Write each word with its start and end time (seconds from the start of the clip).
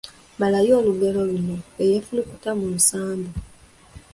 Malayo 0.39 0.73
olugero 0.79 1.19
luno: 1.31 1.57
Eyeefulukuta 1.83 2.51
mu 2.59 2.67
nsambu,…… 2.75 3.31